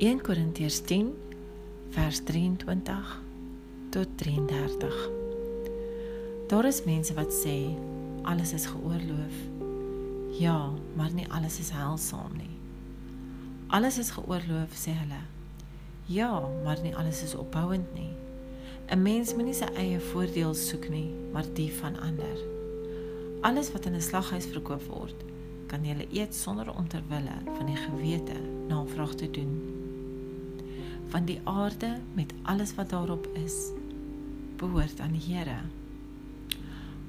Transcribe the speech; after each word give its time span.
1 0.00 0.22
Korintiërs 0.24 0.78
10 0.88 1.10
vers 1.92 2.18
23 2.24 3.22
tot 3.90 4.08
33. 4.16 5.08
Daar 6.48 6.64
is 6.64 6.84
mense 6.84 7.12
wat 7.14 7.34
sê 7.36 7.76
alles 8.22 8.54
is 8.56 8.64
geoorloof. 8.66 9.36
Ja, 10.38 10.70
maar 10.96 11.12
nie 11.12 11.26
alles 11.28 11.58
is 11.60 11.68
heilsaam 11.76 12.32
nie. 12.38 12.54
Alles 13.68 13.98
is 14.00 14.14
geoorloof 14.16 14.72
sê 14.72 14.94
hulle. 15.02 15.20
Ja, 16.08 16.48
maar 16.64 16.80
nie 16.80 16.94
alles 16.96 17.20
is 17.22 17.34
opbouend 17.36 17.92
nie. 17.94 18.14
'n 18.88 19.02
Mens 19.02 19.34
moet 19.34 19.44
nie 19.44 19.54
sy 19.54 19.68
eie 19.76 20.00
voordeel 20.00 20.54
soek 20.54 20.88
nie, 20.88 21.12
maar 21.32 21.44
die 21.54 21.72
van 21.72 22.00
ander. 22.00 22.38
Alles 23.40 23.72
wat 23.72 23.84
in 23.84 23.94
'n 23.94 24.08
slaghuis 24.08 24.46
verkoop 24.46 24.82
word, 24.88 25.24
kan 25.66 25.84
jy 25.84 26.08
eet 26.10 26.34
sonder 26.34 26.72
om 26.76 26.88
ter 26.88 27.02
wille 27.08 27.36
van 27.44 27.66
die 27.66 27.76
gewete 27.76 28.40
navraag 28.68 29.14
te 29.14 29.30
doen. 29.30 29.69
Van 31.10 31.24
die 31.24 31.40
aarde 31.44 31.98
met 32.14 32.32
alles 32.42 32.74
wat 32.74 32.90
daarop 32.90 33.26
is, 33.44 33.70
behoort 34.56 35.00
aan 35.00 35.12
die 35.12 35.34
Here. 35.34 35.58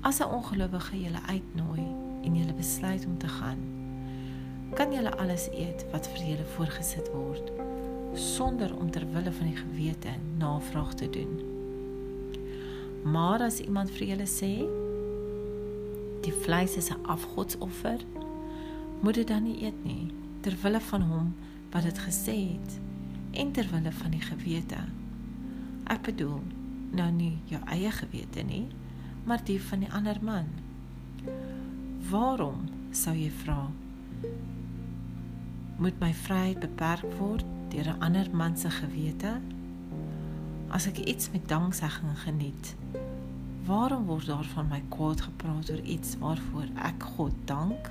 As 0.00 0.18
'n 0.20 0.28
ongelowige 0.28 1.00
julle 1.00 1.22
uitnooi 1.26 1.86
en 2.22 2.36
julle 2.36 2.54
besluit 2.54 3.06
om 3.06 3.18
te 3.18 3.28
gaan, 3.28 3.58
kan 4.74 4.92
julle 4.92 5.16
alles 5.16 5.48
eet 5.48 5.86
wat 5.90 6.08
vir 6.08 6.26
julle 6.26 6.44
voorgesit 6.44 7.08
word 7.12 7.50
sonder 8.14 8.76
om 8.76 8.90
ter 8.90 9.06
wille 9.12 9.32
van 9.32 9.46
die 9.46 9.56
gewete 9.56 10.08
navraag 10.38 10.94
te 10.94 11.10
doen. 11.10 11.40
Maar 13.02 13.40
as 13.40 13.60
iemand 13.60 13.90
vir 13.90 14.06
julle 14.06 14.26
sê 14.26 14.52
die 16.20 16.32
vleis 16.44 16.76
is 16.76 16.90
'n 16.90 17.06
afgodsoffer, 17.06 18.00
moet 19.00 19.14
dit 19.14 19.28
dan 19.28 19.42
nie 19.42 19.64
eet 19.64 19.84
nie 19.84 20.10
ter 20.40 20.56
wille 20.62 20.80
van 20.80 21.02
hom 21.02 21.34
wat 21.70 21.82
dit 21.82 21.98
gesê 21.98 22.36
het 22.52 22.80
en 23.36 23.52
ter 23.52 23.68
wille 23.70 23.92
van 23.92 24.14
die 24.14 24.20
gewete. 24.20 24.80
Ek 25.92 26.02
bedoel 26.08 26.40
nou 26.96 27.10
nie 27.12 27.38
jou 27.50 27.60
eie 27.72 27.90
gewete 27.92 28.42
nie, 28.46 28.66
maar 29.24 29.42
die 29.44 29.58
van 29.62 29.84
die 29.84 29.92
ander 29.92 30.18
man. 30.22 30.48
Waarom 32.10 32.68
sou 32.90 33.14
jy 33.16 33.30
vra? 33.42 33.66
Moet 35.76 35.98
my 36.00 36.12
vryheid 36.14 36.62
beperk 36.62 37.18
word 37.18 37.44
deur 37.74 37.92
'n 37.92 38.00
ander 38.00 38.30
man 38.32 38.56
se 38.56 38.70
gewete? 38.70 39.40
As 40.68 40.86
ek 40.86 40.98
iets 40.98 41.30
met 41.30 41.48
danksegging 41.48 42.18
geniet, 42.18 42.74
Waarom 43.66 44.04
word 44.06 44.26
daar 44.26 44.44
van 44.44 44.68
my 44.70 44.82
kwaad 44.88 45.20
gepraat 45.20 45.70
oor 45.70 45.80
iets 45.80 46.14
waarvoor 46.18 46.68
ek 46.86 47.02
God 47.02 47.32
dank? 47.44 47.90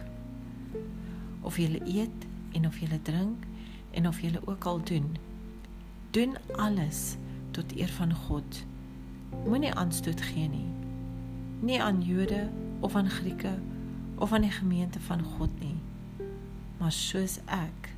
Of 1.41 1.57
jy 1.59 1.81
eet 1.83 2.27
en 2.55 2.67
of 2.67 2.77
jy 2.79 2.99
drink 3.03 3.43
en 3.91 4.07
of 4.07 4.21
jy 4.23 4.31
ook 4.45 4.65
al 4.65 4.79
doen, 4.87 5.17
doen 6.15 6.37
alles 6.55 7.15
tot 7.51 7.75
eer 7.75 7.91
van 7.91 8.13
God. 8.13 8.63
Moenie 9.43 9.73
aanstoot 9.73 10.21
gee 10.21 10.47
nie. 10.47 10.69
Nie 11.59 11.81
aan 11.83 12.03
Jode 12.03 12.47
of 12.79 12.95
aan 12.95 13.09
Grieke 13.09 13.51
of 14.15 14.31
aan 14.31 14.41
die 14.47 14.51
gemeente 14.51 14.99
van 14.99 15.23
God 15.23 15.59
nie. 15.59 15.75
Maar 16.77 16.91
soos 16.91 17.35
ek, 17.51 17.91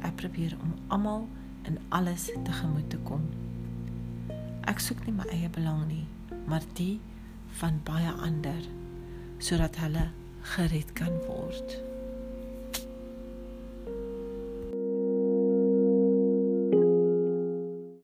ek 0.00 0.16
probeer 0.16 0.56
om 0.62 0.72
almal 0.88 1.28
in 1.68 1.76
alles 1.88 2.30
tegemoet 2.44 2.88
te 2.90 3.00
kom. 3.04 3.28
Ek 4.64 4.80
soek 4.80 5.04
nie 5.04 5.16
my 5.20 5.28
eie 5.28 5.52
belang 5.52 5.84
nie, 5.92 6.06
maar 6.48 6.64
die 6.80 7.00
van 7.60 7.80
baie 7.84 8.16
ander 8.24 8.64
sodat 9.44 9.76
hulle 9.84 10.08
gered 10.56 10.96
kan 10.96 11.20
word. 11.28 11.82